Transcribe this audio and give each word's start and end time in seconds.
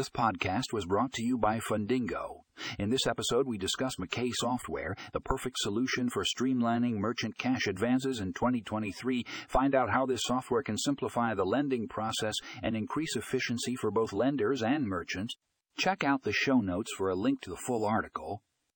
This 0.00 0.08
podcast 0.08 0.72
was 0.72 0.86
brought 0.86 1.12
to 1.12 1.22
you 1.22 1.36
by 1.36 1.58
Fundingo. 1.58 2.44
In 2.78 2.88
this 2.88 3.06
episode, 3.06 3.46
we 3.46 3.58
discuss 3.58 3.96
MCA 3.96 4.30
Software, 4.32 4.96
the 5.12 5.20
perfect 5.20 5.58
solution 5.58 6.08
for 6.08 6.24
streamlining 6.24 6.94
merchant 6.94 7.36
cash 7.36 7.66
advances 7.66 8.18
in 8.18 8.32
2023. 8.32 9.26
Find 9.46 9.74
out 9.74 9.90
how 9.90 10.06
this 10.06 10.22
software 10.24 10.62
can 10.62 10.78
simplify 10.78 11.34
the 11.34 11.44
lending 11.44 11.86
process 11.86 12.34
and 12.62 12.74
increase 12.74 13.14
efficiency 13.14 13.76
for 13.76 13.90
both 13.90 14.14
lenders 14.14 14.62
and 14.62 14.86
merchants. 14.86 15.34
Check 15.76 16.02
out 16.02 16.22
the 16.22 16.32
show 16.32 16.62
notes 16.62 16.92
for 16.96 17.10
a 17.10 17.14
link 17.14 17.42
to 17.42 17.50
the 17.50 17.60
full 17.66 17.84
article. 17.84 18.40